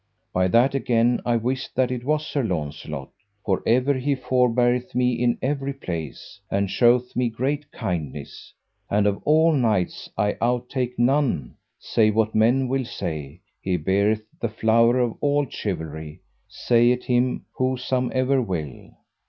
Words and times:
By 0.33 0.47
that 0.47 0.73
again 0.73 1.21
I 1.27 1.35
wist 1.35 1.75
that 1.75 1.91
it 1.91 2.03
was 2.03 2.25
Sir 2.25 2.41
Launcelot, 2.41 3.11
for 3.45 3.61
ever 3.67 3.93
he 3.93 4.15
forbeareth 4.15 4.95
me 4.95 5.13
in 5.13 5.37
every 5.43 5.73
place, 5.73 6.39
and 6.49 6.71
showeth 6.71 7.15
me 7.15 7.29
great 7.29 7.69
kindness; 7.71 8.51
and 8.89 9.05
of 9.05 9.21
all 9.25 9.53
knights, 9.53 10.09
I 10.17 10.37
out 10.41 10.69
take 10.69 10.97
none, 10.97 11.53
say 11.77 12.09
what 12.09 12.33
men 12.33 12.67
will 12.67 12.85
say, 12.85 13.41
he 13.61 13.77
beareth 13.77 14.23
the 14.41 14.49
flower 14.49 14.97
of 14.97 15.15
all 15.21 15.45
chivalry, 15.47 16.21
say 16.47 16.89
it 16.89 17.03
him 17.03 17.45
whosomever 17.55 18.41
will. 18.41 18.93